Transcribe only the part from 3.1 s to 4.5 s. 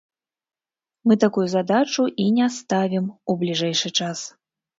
у бліжэйшы час.